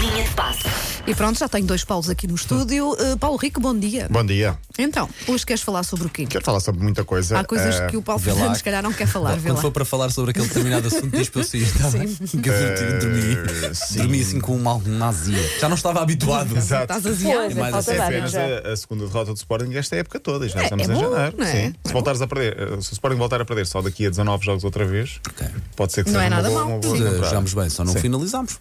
Linha 0.00 0.24
de 0.24 0.30
passe. 0.30 0.60
E 1.06 1.14
pronto, 1.14 1.38
já 1.38 1.48
tenho 1.48 1.66
dois 1.66 1.82
Paulos 1.84 2.08
aqui 2.08 2.26
no 2.26 2.34
estúdio. 2.34 2.92
Uh, 2.92 3.16
Paulo 3.18 3.36
Rico, 3.36 3.60
bom 3.60 3.76
dia. 3.76 4.06
Bom 4.10 4.24
dia. 4.24 4.56
Então, 4.78 5.08
hoje 5.26 5.44
queres 5.44 5.62
falar 5.62 5.82
sobre 5.82 6.06
o 6.06 6.10
quê? 6.10 6.24
Quero 6.26 6.44
falar 6.44 6.60
sobre 6.60 6.82
muita 6.82 7.04
coisa. 7.04 7.38
Há 7.38 7.44
coisas 7.44 7.80
Eh, 7.80 7.86
que 7.88 7.96
o 7.96 8.02
Paulo. 8.02 8.20
Fernandes, 8.22 8.58
se 8.58 8.64
calhar, 8.64 8.82
não 8.82 8.92
quer 8.92 9.06
falar. 9.06 9.34
Vê 9.36 9.48
Quando 9.50 9.60
for 9.60 9.72
para 9.72 9.84
falar 9.84 10.10
sobre 10.10 10.30
aquele 10.30 10.46
determinado 10.46 10.86
assunto, 10.86 11.08
diz 11.10 11.28
para 11.28 11.40
eu 11.40 11.44
sair. 11.44 11.72
Tá 11.72 11.90
bem? 11.90 12.06
Que 12.14 12.48
eu 12.48 12.98
dormi. 13.00 13.36
eh, 13.66 13.74
sim. 13.74 13.98
Dormi 13.98 14.20
assim 14.20 14.40
com 14.40 14.54
uma, 14.56 14.74
uma 14.74 15.08
azia. 15.08 15.42
Já 15.58 15.68
não 15.68 15.76
estava 15.76 16.00
habituado. 16.00 16.56
Exato. 16.56 16.82
Estás 16.84 17.06
aziado. 17.06 17.50
É 17.50 17.54
mais 17.54 17.74
assim. 17.74 17.90
É 17.92 18.00
apenas 18.04 18.34
a, 18.34 18.72
a 18.72 18.76
segunda 18.76 19.06
derrota 19.06 19.32
do 19.32 19.36
Sporting 19.36 19.74
esta 19.74 19.96
época 19.96 20.20
toda, 20.20 20.48
já 20.48 20.60
É, 20.60 20.64
estamos 20.64 20.88
é 20.88 20.92
em 20.92 20.94
bom, 20.94 21.10
janeiro. 21.10 21.42
é? 21.42 21.46
Sim. 21.46 21.74
Se 21.84 21.92
voltares 21.92 22.22
a 22.22 22.26
perder, 22.26 22.82
se 22.82 22.92
o 22.92 22.94
Sporting 22.94 23.16
voltar 23.18 23.40
a 23.40 23.44
perder 23.44 23.66
só 23.66 23.82
daqui 23.82 24.06
a 24.06 24.10
19 24.10 24.44
jogos 24.44 24.64
outra 24.64 24.84
vez, 24.86 25.18
Ok. 25.28 25.46
Pode 25.76 25.92
ser 25.92 26.04
que 26.04 26.10
Não 26.10 26.20
seja 26.20 26.26
é 26.26 26.28
uma 26.28 26.36
nada 26.36 26.48
boa, 26.48 26.60
mau. 26.64 26.72
uma 26.72 26.78
boa 26.80 26.96
Sim. 26.96 27.04
temporada. 27.04 27.40
Bem, 27.40 27.70
só 27.70 27.84
não 27.84 27.92
Sim. 27.92 28.00
finalizamos. 28.00 28.58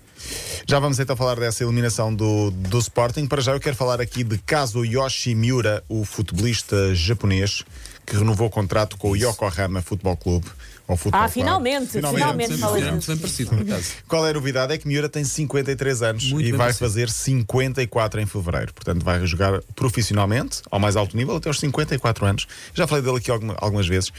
Já 0.67 0.79
vamos 0.79 0.99
então 0.99 1.15
falar 1.15 1.39
dessa 1.39 1.63
eliminação 1.63 2.13
do, 2.13 2.51
do 2.51 2.79
Sporting. 2.79 3.25
Para 3.27 3.41
já 3.41 3.53
eu 3.53 3.59
quero 3.59 3.75
falar 3.75 3.99
aqui 4.01 4.23
de 4.23 4.37
Kazuo 4.37 4.85
Yoshimiura, 4.85 5.83
o 5.87 6.03
futebolista 6.05 6.93
japonês 6.93 7.63
que 8.05 8.15
renovou 8.15 8.47
o 8.47 8.49
contrato 8.49 8.97
com 8.97 9.11
o 9.11 9.15
Yokohama 9.15 9.81
Futebol 9.81 10.17
Clube. 10.17 10.47
Ou 10.89 10.97
Futebol 10.97 11.21
Ah, 11.21 11.27
finalmente, 11.29 11.87
finalmente. 11.91 12.47
Sempre, 12.49 12.57
fala 12.57 12.79
sempre 12.79 12.95
disso. 12.97 13.11
bem 13.11 13.17
parecido, 13.19 13.49
por 13.51 13.61
acaso. 13.61 13.91
Qual 14.09 14.27
é 14.27 14.31
a 14.31 14.33
novidade? 14.33 14.73
É 14.73 14.77
que 14.77 14.87
Miura 14.87 15.07
tem 15.07 15.23
53 15.23 16.01
anos 16.01 16.31
Muito 16.31 16.47
e 16.47 16.51
vai 16.51 16.73
fazer 16.73 17.09
54 17.09 18.19
em 18.19 18.25
fevereiro. 18.25 18.73
Portanto, 18.73 19.03
vai 19.05 19.25
jogar 19.25 19.61
profissionalmente, 19.75 20.61
ao 20.71 20.79
mais 20.79 20.95
alto 20.95 21.15
nível, 21.15 21.35
até 21.35 21.47
aos 21.47 21.59
54 21.59 22.25
anos. 22.25 22.47
Já 22.73 22.87
falei 22.87 23.03
dele 23.03 23.17
aqui 23.17 23.29
alguma- 23.31 23.55
algumas 23.59 23.87
vezes. 23.87 24.11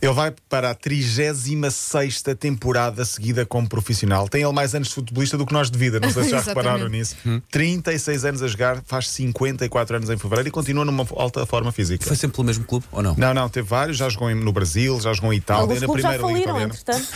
Ele 0.00 0.12
vai 0.12 0.32
para 0.48 0.70
a 0.70 0.74
36 0.74 2.22
temporada 2.38 3.02
seguida 3.04 3.46
como 3.46 3.66
profissional. 3.66 4.28
Tem 4.28 4.42
ele 4.42 4.52
mais 4.52 4.74
anos 4.74 4.88
de 4.88 4.94
futebolista 4.94 5.38
do 5.38 5.46
que 5.46 5.54
nós 5.54 5.70
de 5.70 5.78
vida. 5.78 5.98
Não 5.98 6.10
sei 6.12 6.24
se 6.24 6.30
já 6.30 6.40
repararam 6.42 6.86
nisso. 6.88 7.16
36 7.50 8.24
anos 8.26 8.42
a 8.42 8.46
jogar, 8.46 8.82
faz 8.84 9.08
54 9.08 9.96
anos 9.96 10.10
em 10.10 10.18
fevereiro 10.18 10.48
e 10.48 10.52
continua 10.52 10.84
numa 10.84 11.06
alta 11.16 11.46
forma 11.46 11.72
física. 11.72 12.04
Foi 12.06 12.14
sempre 12.14 12.36
pelo 12.36 12.46
mesmo 12.46 12.64
clube 12.64 12.84
ou 12.92 13.02
não? 13.02 13.14
Não, 13.16 13.32
não, 13.32 13.48
teve 13.48 13.66
vários. 13.66 13.96
Já 13.96 14.08
jogou 14.10 14.32
no 14.34 14.52
Brasil, 14.52 15.00
já 15.00 15.14
jogou 15.14 15.32
em 15.32 15.38
Itália, 15.38 15.66
Alguns 16.04 16.12
na 16.12 16.18
clubes 16.18 16.42
já 16.44 16.52
faliram, 16.52 16.60
entretanto. 16.60 17.06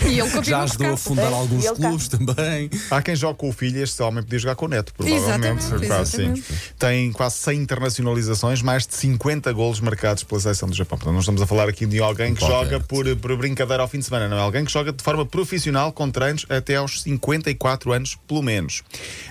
E 0.06 0.18
ele 0.20 0.44
Já 0.44 0.58
a 0.58 0.62
ajudou 0.62 0.92
a 0.92 0.96
fundar 0.96 1.30
É, 1.30 1.34
alguns 1.34 1.64
cá. 1.64 1.74
clubes 1.74 2.08
também. 2.08 2.70
Há 2.90 3.02
quem 3.02 3.16
jogue 3.16 3.38
com 3.38 3.48
o 3.48 3.52
filho, 3.52 3.82
este 3.82 4.02
homem 4.02 4.22
podia 4.22 4.38
jogar 4.38 4.54
com 4.56 4.66
o 4.66 4.68
neto, 4.68 4.92
provavelmente. 4.94 5.64
Exatamente, 5.64 5.86
Quase, 5.86 6.16
exatamente. 6.22 6.44
Tem 6.78 7.12
quase 7.12 7.36
100 7.36 7.58
internacionalizações, 7.60 8.62
mais 8.62 8.86
de 8.86 8.94
50 8.94 9.52
golos 9.52 9.80
marcados 9.80 10.22
pela 10.22 10.40
seleção 10.40 10.68
do 10.68 10.74
Japão. 10.74 10.98
Portanto, 10.98 11.12
não 11.14 11.20
estamos 11.20 11.42
a 11.42 11.46
falar 11.46 11.68
aqui 11.68 11.86
de 11.86 12.00
alguém 12.00 12.34
que 12.34 12.40
joga 12.40 12.80
por, 12.80 13.04
por 13.16 13.36
brincadeira 13.36 13.82
ao 13.82 13.88
fim 13.88 13.98
de 13.98 14.04
semana, 14.04 14.28
não 14.28 14.36
é? 14.36 14.40
Alguém 14.40 14.64
que 14.64 14.72
joga 14.72 14.92
de 14.92 15.02
forma 15.02 15.24
profissional 15.26 15.92
com 15.92 16.10
treinos 16.10 16.46
até 16.48 16.76
aos 16.76 17.02
54 17.02 17.92
anos, 17.92 18.16
pelo 18.26 18.42
menos. 18.42 18.82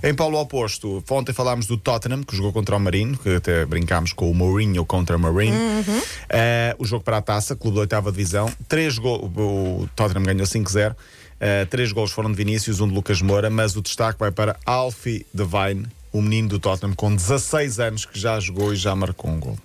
Em 0.03 0.13
Paulo 0.13 0.39
Oposto, 0.39 1.03
ontem 1.09 1.33
falámos 1.33 1.65
do 1.67 1.77
Tottenham, 1.77 2.23
que 2.23 2.35
jogou 2.35 2.51
contra 2.53 2.75
o 2.75 2.79
Marino, 2.79 3.17
que 3.17 3.35
até 3.35 3.65
brincámos 3.65 4.13
com 4.13 4.29
o 4.29 4.33
Mourinho 4.33 4.85
contra 4.85 5.15
o 5.15 5.19
Marino. 5.19 5.55
Eh, 6.29 6.75
o 6.79 6.85
jogo 6.85 7.03
para 7.03 7.17
a 7.17 7.21
taça, 7.21 7.55
clube 7.55 7.75
da 7.75 7.81
oitava 7.81 8.11
divisão. 8.16 8.52
Três 8.67 8.97
gols, 8.97 9.31
o 9.35 9.88
Tottenham 9.95 10.23
ganhou 10.23 10.45
5-0. 10.45 10.94
Uh, 10.94 11.66
três 11.69 11.91
gols 11.91 12.11
foram 12.11 12.31
de 12.31 12.38
Vinícius, 12.38 12.80
um 12.80 12.88
de 12.88 12.94
Lucas 12.94 13.21
Moura, 13.21 13.49
mas 13.49 13.75
o 13.75 13.81
destaque 13.81 14.17
vai 14.17 14.31
para 14.31 14.55
Alfie 14.66 15.25
Devine, 15.33 15.85
o 16.16 16.21
menino 16.21 16.47
do 16.47 16.59
Tottenham, 16.59 16.94
com 16.94 17.13
16 17.13 17.80
anos, 17.81 18.05
que 18.05 18.17
já 18.17 18.39
jogou 18.39 18.73
e 18.73 18.77
já 18.77 18.95
marcou 18.95 19.30
um 19.30 19.38
gol. 19.38 19.58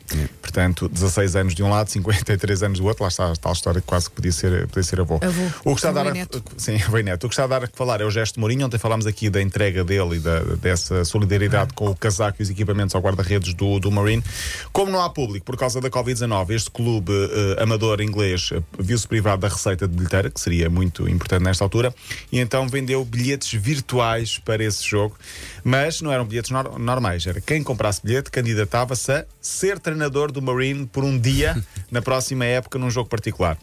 Portanto, 0.42 0.88
16 0.88 1.36
anos 1.36 1.54
de 1.54 1.62
um 1.62 1.70
lado, 1.70 1.88
53 1.88 2.64
anos 2.64 2.80
do 2.80 2.86
outro. 2.86 3.04
Lá 3.04 3.08
está 3.08 3.30
a 3.30 3.36
tal 3.36 3.52
história 3.52 3.80
que 3.80 3.86
quase 3.86 4.10
que 4.10 4.16
podia 4.16 4.32
ser, 4.32 4.66
podia 4.66 4.82
ser 4.82 5.00
avô. 5.00 5.20
Avô. 5.22 5.42
O 5.64 5.74
que 5.74 5.78
está 5.78 5.90
a 5.90 5.92
dar 5.92 6.08
a, 6.08 6.12
sim, 6.56 6.76
e 6.76 7.02
neto. 7.04 7.24
O 7.24 7.28
que 7.28 7.34
está 7.34 7.44
a 7.44 7.46
dar 7.46 7.62
a 7.62 7.68
falar 7.72 8.00
é 8.00 8.04
o 8.04 8.10
gesto 8.10 8.34
de 8.34 8.40
Mourinho. 8.40 8.66
Ontem 8.66 8.78
falámos 8.78 9.06
aqui 9.06 9.30
da 9.30 9.40
entrega 9.40 9.84
dele 9.84 10.16
e 10.16 10.18
da, 10.18 10.40
dessa 10.56 11.04
solidariedade 11.04 11.72
com 11.72 11.88
o 11.88 11.94
casaco 11.94 12.38
e 12.40 12.42
os 12.42 12.50
equipamentos 12.50 12.96
ao 12.96 13.00
guarda-redes 13.00 13.54
do, 13.54 13.78
do 13.78 13.92
Marine. 13.92 14.24
Como 14.72 14.90
não 14.90 15.00
há 15.00 15.08
público 15.08 15.46
por 15.46 15.56
causa 15.56 15.80
da 15.80 15.88
Covid-19, 15.88 16.50
este 16.50 16.70
clube 16.72 17.12
eh, 17.12 17.62
amador 17.62 18.00
inglês 18.00 18.50
eh, 18.52 18.60
viu-se 18.76 19.06
privado 19.06 19.42
da 19.42 19.48
receita 19.48 19.86
de 19.86 19.94
bilheteira, 19.94 20.28
que 20.30 20.40
seria 20.40 20.68
muito 20.68 21.08
importante 21.08 21.44
nesta 21.44 21.62
altura, 21.62 21.94
e 22.32 22.40
então 22.40 22.68
vendeu 22.68 23.04
bilhetes 23.04 23.52
virtuais 23.52 24.38
para 24.38 24.64
esse 24.64 24.84
jogo. 24.84 25.16
Mas 25.62 26.00
não 26.00 26.10
eram 26.10 26.24
bilhetes 26.24 26.39
nor- 26.48 26.78
normais. 26.78 27.26
Era 27.26 27.40
quem 27.40 27.62
comprasse 27.62 28.00
bilhete 28.02 28.30
candidatava-se 28.30 29.12
a 29.12 29.24
ser 29.40 29.78
treinador 29.78 30.32
do 30.32 30.40
Marine 30.40 30.86
por 30.86 31.04
um 31.04 31.18
dia 31.18 31.62
na 31.90 32.00
próxima 32.00 32.44
época 32.46 32.78
num 32.78 32.90
jogo 32.90 33.08
particular. 33.10 33.58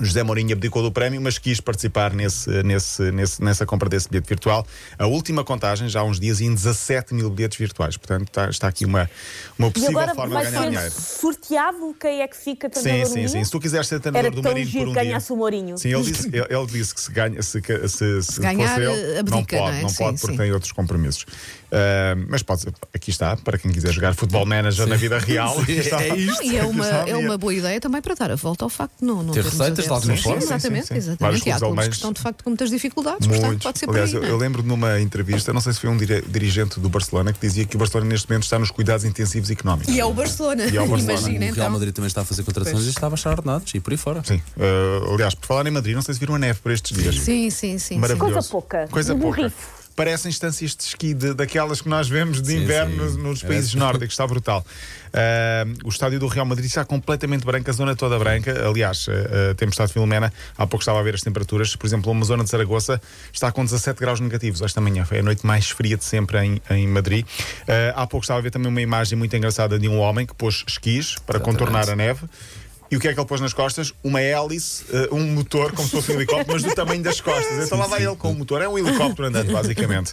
José 0.00 0.22
Mourinho 0.22 0.52
abdicou 0.52 0.82
do 0.82 0.90
prémio, 0.90 1.20
mas 1.20 1.38
quis 1.38 1.60
participar 1.60 2.12
nesse, 2.12 2.50
nesse, 2.62 3.10
nesse- 3.12 3.42
nessa 3.42 3.64
compra 3.66 3.88
desse 3.88 4.08
bilhete 4.08 4.28
virtual. 4.28 4.66
A 4.98 5.06
última 5.06 5.44
contagem, 5.44 5.88
já 5.88 6.00
há 6.00 6.04
uns 6.04 6.18
dias, 6.18 6.40
em 6.40 6.52
17 6.52 7.14
mil 7.14 7.30
bilhetes 7.30 7.58
virtuais. 7.58 7.96
Portanto, 7.96 8.28
está, 8.28 8.48
está 8.48 8.68
aqui 8.68 8.84
uma, 8.84 9.08
uma 9.58 9.70
possível 9.70 10.14
forma 10.14 10.42
de 10.44 10.50
ganhar 10.50 10.68
dinheiro. 10.70 10.90
sorteado 10.92 11.94
quem 12.00 12.20
é 12.22 12.28
que 12.28 12.36
fica 12.36 12.68
Sim, 12.72 12.80
treinador 12.82 13.12
sim, 13.12 13.22
do 13.22 13.28
sim. 13.28 13.34
dia? 13.36 13.44
Se 13.44 13.50
tu 13.50 13.60
quiseres 13.60 13.86
ser 13.86 14.00
treinador 14.00 14.26
Era 14.26 14.30
do 14.42 14.64
giro 14.64 14.84
por 14.86 14.90
um 14.90 14.94
que 14.94 15.00
dia. 15.02 15.18
o 15.30 15.36
Mourinho. 15.36 15.78
Sim, 15.78 15.94
ele 15.94 16.02
disse, 16.02 16.26
ele, 16.28 16.46
ele 16.48 16.66
disse 16.66 16.94
que 16.94 17.00
se, 17.00 17.10
ganha, 17.12 17.42
se, 17.42 17.60
se, 17.88 18.22
se, 18.22 18.40
ganhar, 18.40 18.68
fosse 18.68 18.80
ele, 18.80 19.18
abdica, 19.18 19.36
não 19.36 19.44
pode, 19.44 19.54
não 19.60 19.68
é? 19.78 19.82
não 19.82 19.88
Sim, 19.88 19.96
pode 19.98 20.20
porque 20.20 20.32
sim. 20.36 20.42
tem 20.42 20.52
outros 20.52 20.72
compromissos. 20.72 21.26
Ah, 21.70 22.14
mas 22.28 22.42
pode, 22.42 22.66
aqui 22.94 23.10
está, 23.10 23.36
para 23.36 23.56
quem 23.58 23.70
quiser 23.72 23.92
jogar 23.92 24.14
futebol 24.14 24.44
manager 24.44 24.86
na 24.86 24.96
vida 24.96 25.18
real. 25.18 25.54
Sim, 25.64 25.72
está. 25.72 26.02
é 26.02 26.14
isto. 26.16 26.42
E 26.42 26.56
é 26.56 26.64
uma, 26.64 26.86
é 26.86 27.16
uma 27.16 27.38
boa 27.38 27.54
ideia 27.54 27.80
também 27.80 28.02
para 28.02 28.14
dar 28.14 28.30
a 28.30 28.36
volta 28.36 28.64
ao 28.64 28.68
facto 28.68 28.98
de 29.00 29.06
não, 29.06 29.22
não 29.22 29.32
Ter 29.32 29.42
termos 29.42 29.58
receitas 29.58 29.81
de 29.86 29.92
alguma 29.92 30.16
Sim, 30.16 30.22
forma. 30.22 30.38
Exatamente, 30.42 30.86
Sim, 30.86 30.94
exatamente. 30.94 31.48
E 31.48 31.50
há 31.52 31.58
que 31.88 31.94
estão 31.94 32.12
de 32.12 32.20
facto 32.20 32.44
com 32.44 32.50
muitas 32.50 32.70
dificuldades, 32.70 33.26
portanto 33.26 33.46
Muitos. 33.46 33.62
pode 33.64 33.78
ser 33.78 33.86
por 33.86 33.92
Aliás, 33.92 34.10
aí. 34.10 34.16
eu, 34.16 34.24
é? 34.24 34.30
eu 34.30 34.36
lembro 34.36 34.62
numa 34.62 35.00
entrevista, 35.00 35.52
não 35.52 35.60
sei 35.60 35.72
se 35.72 35.80
foi 35.80 35.90
um 35.90 35.96
dirigente 35.96 36.78
do 36.80 36.88
Barcelona, 36.88 37.32
que 37.32 37.40
dizia 37.40 37.64
que 37.64 37.76
o 37.76 37.78
Barcelona 37.78 38.10
neste 38.10 38.28
momento 38.28 38.44
está 38.44 38.58
nos 38.58 38.70
cuidados 38.70 39.04
intensivos 39.04 39.50
económicos. 39.50 39.94
E 39.94 40.00
é 40.00 40.04
o 40.04 40.12
Barcelona, 40.12 40.64
E 40.64 40.76
é 40.76 40.82
o 40.82 40.86
Barcelona. 40.86 41.20
imagina 41.20 41.36
o 41.36 41.38
Real 41.40 41.50
então. 41.52 41.70
Madrid 41.70 41.94
também 41.94 42.06
está 42.08 42.22
a 42.22 42.24
fazer 42.24 42.42
contratações 42.42 42.76
Pois. 42.82 42.86
e 42.86 42.90
estava 42.90 43.14
a 43.14 43.16
achar 43.16 43.30
ordenados 43.30 43.74
e 43.74 43.80
por 43.80 43.92
aí 43.92 43.96
fora. 43.96 44.22
Sim. 44.24 44.40
Uh, 44.56 45.14
aliás, 45.14 45.34
por 45.34 45.46
falar 45.46 45.66
em 45.66 45.70
Madrid, 45.70 45.94
não 45.94 46.02
sei 46.02 46.14
se 46.14 46.20
viram 46.20 46.34
a 46.34 46.38
neve 46.38 46.60
por 46.60 46.72
estes 46.72 46.96
dias. 46.96 47.16
Sim, 47.18 47.50
sim, 47.50 47.78
sim. 47.78 48.00
Coisa 48.18 48.42
pouca. 48.42 48.88
Coisa 48.90 49.14
Um 49.14 49.20
pouca. 49.20 49.52
Parecem 49.94 50.30
instâncias 50.30 50.74
de 50.74 50.82
esqui 50.84 51.12
de- 51.14 51.34
daquelas 51.34 51.80
que 51.82 51.88
nós 51.88 52.08
vemos 52.08 52.40
de 52.40 52.48
Sim, 52.48 52.62
inverno 52.62 53.10
sim. 53.10 53.18
nos, 53.22 53.44
É. 53.44 53.46
países 53.46 53.74
nórdicos, 53.74 54.14
está 54.14 54.26
brutal. 54.26 54.64
Uh, 55.08 55.78
o 55.84 55.88
estádio 55.90 56.18
do 56.18 56.26
Real 56.26 56.46
Madrid 56.46 56.66
está 56.66 56.84
completamente 56.84 57.44
branco, 57.44 57.68
a 57.68 57.72
zona 57.72 57.94
toda 57.94 58.18
branca. 58.18 58.66
Aliás, 58.66 59.06
uh, 59.08 59.50
a 59.50 59.54
tempestade 59.54 59.88
de 59.88 59.92
Filomena, 59.92 60.32
há 60.56 60.66
pouco 60.66 60.82
estava 60.82 60.98
a 60.98 61.02
ver 61.02 61.14
as 61.14 61.20
temperaturas. 61.20 61.76
Por 61.76 61.86
exemplo, 61.86 62.10
uma 62.10 62.24
zona 62.24 62.42
de 62.42 62.48
Zaragoza 62.50 63.00
está 63.32 63.52
com 63.52 63.64
17 63.64 64.00
graus 64.00 64.18
negativos 64.20 64.62
esta 64.62 64.80
manhã. 64.80 65.04
Foi 65.04 65.18
a 65.18 65.22
noite 65.22 65.46
mais 65.46 65.68
fria 65.68 65.96
de 65.98 66.04
sempre 66.04 66.38
em, 66.38 66.62
em 66.70 66.88
Madrid. 66.88 67.26
Uh, 67.26 67.92
há 67.94 68.06
pouco 68.06 68.24
estava 68.24 68.38
a 68.38 68.42
ver 68.42 68.50
também 68.50 68.68
uma 68.68 68.80
imagem 68.80 69.18
muito 69.18 69.36
engraçada 69.36 69.78
de 69.78 69.88
um 69.88 69.98
homem 69.98 70.24
que 70.26 70.34
pôs 70.34 70.64
esquis 70.66 71.16
para 71.26 71.36
Exatamente. 71.36 71.58
contornar 71.58 71.90
a 71.90 71.94
neve. 71.96 72.20
E 72.92 72.96
o 72.96 73.00
que 73.00 73.08
é 73.08 73.14
que 73.14 73.18
ele 73.18 73.26
pôs 73.26 73.40
nas 73.40 73.54
costas? 73.54 73.90
Uma 74.04 74.20
hélice, 74.20 74.84
eh, 74.92 75.08
um 75.10 75.26
motor, 75.32 75.72
como 75.72 75.88
se 75.88 75.96
fosse 75.96 76.12
um 76.12 76.14
helicóptero, 76.16 76.52
mas 76.52 76.62
do 76.62 76.74
tamanho 76.74 77.02
das 77.02 77.22
costas. 77.22 77.64
Então 77.66 77.78
lá 77.78 77.86
vai 77.86 78.04
ele 78.04 78.14
com 78.16 78.30
o 78.30 78.34
motor. 78.34 78.60
É 78.60 78.68
um 78.68 78.78
helicóptero 78.78 79.28
andando, 79.28 79.50
basicamente. 79.50 80.12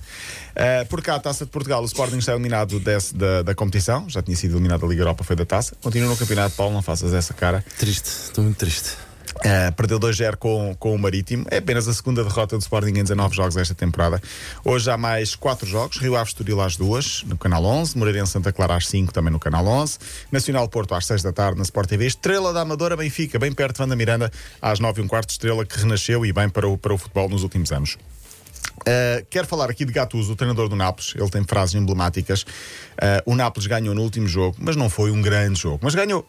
Eh, 0.56 0.86
por 0.86 1.02
cá, 1.02 1.16
a 1.16 1.20
Taça 1.20 1.44
de 1.44 1.52
Portugal, 1.52 1.82
o 1.82 1.86
Sporting 1.86 2.18
está 2.20 2.32
eliminado 2.32 2.80
desse- 2.80 3.14
da, 3.14 3.42
da 3.42 3.54
competição. 3.54 4.10
Já 4.10 4.22
tinha 4.22 4.38
sido 4.38 4.54
eliminado 4.56 4.80
da 4.82 4.88
Liga 4.88 5.02
Europa, 5.02 5.26
foi 5.26 5.36
da 5.36 5.46
Taça. 5.46 5.76
Continua 5.82 6.08
no 6.10 6.16
campeonato, 6.16 6.56
Paulo, 6.56 6.74
não 6.74 6.82
faças 6.82 7.14
essa 7.14 7.34
cara. 7.34 7.66
Triste, 7.78 8.06
estou 8.08 8.46
muito 8.46 8.58
triste. 8.58 8.92
Uh, 9.38 9.72
perdeu 9.76 10.00
2-0 10.00 10.36
com, 10.38 10.76
com 10.78 10.96
o 10.96 11.00
Marítimo. 11.00 11.46
É 11.50 11.58
apenas 11.58 11.88
a 11.88 11.94
segunda 11.94 12.24
derrota 12.24 12.58
do 12.58 12.62
Sporting 12.62 13.00
em 13.00 13.04
19 13.04 13.36
jogos 13.36 13.56
esta 13.58 13.76
temporada. 13.76 14.22
Hoje 14.66 14.90
há 14.90 14.98
mais 14.98 15.36
4 15.36 15.68
jogos. 15.68 15.98
Rio 15.98 16.16
Ave 16.16 16.30
Estoril 16.30 16.62
às 16.62 16.76
2 16.76 17.24
no 17.28 17.38
Canal 17.38 17.64
11. 17.64 17.98
Moreirense 17.98 18.34
Santa 18.34 18.52
Clara 18.52 18.76
às 18.76 18.88
5 18.88 19.14
também 19.14 19.32
no 19.32 19.40
Canal 19.40 19.66
11. 19.66 19.98
Nacional 20.32 20.68
Porto 20.68 20.94
às 20.96 21.06
6 21.06 21.24
da 21.24 21.32
tarde 21.32 21.58
na 21.58 21.64
Sport 21.64 21.90
TV. 21.90 22.06
Estrela 22.06 22.52
da 22.52 22.62
Amadora 22.62 22.98
Benfica, 22.98 23.40
bem 23.40 23.52
perto 23.52 23.76
de 23.76 23.80
Vanda 23.80 23.96
Miranda, 23.96 24.32
às 24.62 24.80
9 24.80 25.02
e 25.02 25.06
um 25.06 25.08
quarto. 25.08 25.30
Estrela 25.30 25.66
que 25.66 25.78
renasceu 25.78 26.25
e 26.25 26.34
bem 26.34 26.50
para 26.50 26.68
o, 26.68 26.78
para 26.78 26.94
o 26.94 26.98
futebol 26.98 27.30
nos 27.30 27.44
últimos 27.44 27.72
anos. 27.72 27.98
Uh, 28.81 29.26
quero 29.30 29.48
falar 29.48 29.70
aqui 29.70 29.86
de 29.86 29.92
Gattuso, 29.92 30.34
o 30.34 30.36
treinador 30.36 30.68
do 30.70 30.76
Nápoles. 30.76 31.14
Ele 31.16 31.30
tem 31.30 31.44
frases 31.44 31.76
emblemáticas. 31.76 32.44
Uh, 32.44 32.48
o 33.26 33.36
Nápoles 33.36 33.68
ganhou 33.68 33.94
no 33.94 34.02
último 34.02 34.28
jogo, 34.28 34.58
mas 34.60 34.76
não 34.76 34.90
foi 34.90 35.12
um 35.12 35.22
grande 35.22 35.60
jogo. 35.60 35.80
Mas 35.81 35.96
ganhou 35.96 36.28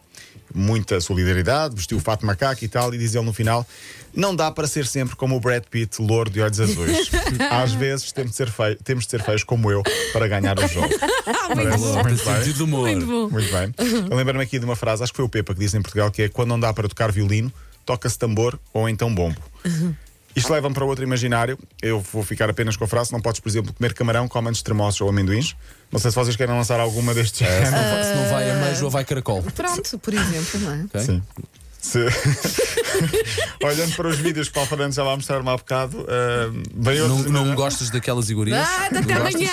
muita 0.55 1.00
solidariedade, 1.00 1.75
vestiu 1.75 1.99
o 1.99 2.00
fato 2.00 2.26
macaco 2.26 2.64
e 2.64 2.69
tal, 2.69 2.93
e 2.94 2.99
diz 2.99 3.14
ele 3.14 3.25
no 3.25 3.32
final: 3.32 3.67
não 4.14 4.35
dá 4.35 4.50
para 4.50 4.67
ser 4.67 4.87
sempre 4.87 5.17
como 5.17 5.37
o 5.37 5.41
Brad 5.41 5.62
Pitt, 5.70 6.02
louro 6.02 6.31
de 6.31 6.41
olhos 6.41 6.61
azuis. 6.61 7.11
Às 7.50 7.73
vezes 7.73 8.12
temos 8.12 8.32
de 8.32 8.37
ser, 8.37 8.50
fei 8.50 8.76
temos 8.82 9.05
de 9.05 9.11
ser 9.11 9.23
feios 9.23 9.44
como 9.44 9.70
eu 9.70 9.82
para 10.12 10.26
ganhar 10.29 10.58
o 10.58 10.67
jogo. 10.67 10.88
Parece 11.55 11.85
Tem 11.93 12.03
muito 12.03 12.25
bem. 12.25 12.53
de 12.53 12.62
humor. 12.62 12.88
Muito 12.88 13.06
bom. 13.06 13.31
Muito 13.31 13.53
bem. 13.53 13.75
Eu 14.11 14.17
lembro-me 14.17 14.43
aqui 14.43 14.58
de 14.58 14.64
uma 14.64 14.76
frase, 14.76 15.03
acho 15.03 15.12
que 15.12 15.17
foi 15.17 15.25
o 15.25 15.29
Pepa 15.29 15.55
que 15.55 15.61
disse 15.61 15.76
em 15.76 15.82
Portugal, 15.82 16.11
que 16.11 16.23
é 16.23 16.29
quando 16.29 16.49
não 16.49 16.61
dá 16.61 16.73
para 16.73 16.88
tocar 16.88 17.11
violino, 17.11 17.53
toca-se 17.85 18.19
tambor 18.19 18.58
ou 18.73 18.88
então 18.88 19.12
bombo. 19.12 19.41
Isto 20.37 20.53
leva-me 20.53 20.75
para 20.75 20.85
outro 20.85 21.05
imaginário. 21.05 21.59
Eu 21.82 22.00
vou 22.00 22.23
ficar 22.23 22.49
apenas 22.49 22.77
com 22.77 22.85
a 22.85 22.87
frase: 22.88 23.12
não 23.12 23.21
podes, 23.21 23.41
por 23.41 23.49
exemplo, 23.49 23.73
comer 23.73 23.93
camarão 23.94 24.29
com 24.29 24.38
amantes 24.38 24.62
tremosos 24.62 25.00
ou 25.00 25.09
amendoins. 25.09 25.56
Não 25.91 25.99
sei 25.99 26.11
se 26.11 26.15
vocês 26.17 26.37
querem 26.37 26.55
lançar 26.55 26.79
alguma 26.81 27.12
destes 27.12 27.43
É, 27.43 27.65
se, 27.67 27.71
não, 27.73 27.79
vai- 27.81 28.05
se 28.05 28.15
não 28.15 28.31
vai 28.31 28.50
a 28.50 28.55
meijo 28.55 28.85
ou 28.85 28.91
vai 28.91 29.05
caracol. 29.05 29.43
Pronto, 29.43 29.99
por 29.99 30.15
exemplo, 30.15 30.61
não 30.61 30.73
é? 30.73 30.82
ok? 30.85 31.00
Sim. 31.00 31.23
Se- 31.81 32.06
Olhando 33.65 33.94
para 33.97 34.09
os 34.09 34.17
vídeos 34.19 34.49
que 34.49 34.53
o 34.53 34.55
Paulo 34.55 34.69
Fernandes 34.69 34.97
já 34.97 35.03
vai 35.05 35.17
mostrar-me 35.17 35.49
há 35.49 35.56
bocado, 35.56 36.06
ah, 36.09 36.50
vem 36.75 36.99
Não, 36.99 37.17
outro. 37.17 37.32
não 37.32 37.55
gostas 37.55 37.88
daquelas 37.91 38.29
iguarias? 38.29 38.59
Ah, 38.59 38.87
até 38.87 39.12
amanhã! 39.15 39.50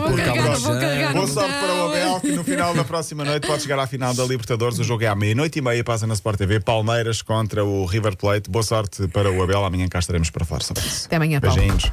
Vou 0.00 0.16
carregar, 0.16 0.56
vou 0.58 0.78
carregar. 0.78 1.12
Boa 1.12 1.26
sorte 1.26 1.52
para 1.52 1.74
o 1.74 1.88
Abel, 1.90 2.20
que 2.20 2.32
no 2.32 2.44
final 2.44 2.74
da 2.74 2.84
próxima 2.84 3.24
noite 3.24 3.46
pode 3.46 3.62
chegar 3.62 3.78
à 3.78 3.86
final 3.86 4.14
da 4.14 4.24
Libertadores. 4.24 4.78
O 4.78 4.84
jogo 4.84 5.04
é 5.04 5.06
à 5.08 5.14
meia-noite 5.14 5.58
e 5.58 5.62
meia, 5.62 5.84
passa 5.84 6.06
na 6.06 6.14
Sport 6.14 6.38
TV. 6.38 6.60
Palmeiras 6.60 7.20
contra 7.22 7.64
o 7.64 7.84
River 7.84 8.16
Plate. 8.16 8.50
Boa 8.50 8.62
sorte 8.62 9.06
para 9.08 9.30
o 9.30 9.42
Abel. 9.42 9.64
Amanhã 9.64 9.86
cá 9.88 9.98
estaremos 9.98 10.30
para 10.30 10.44
sobre 10.60 10.82
isso. 10.86 11.06
Até 11.06 11.16
amanhã, 11.16 11.40
Paulo. 11.40 11.56
Beijinhos. 11.56 11.92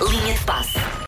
Linha 0.00 0.34
de 0.34 0.40
passe. 0.44 0.78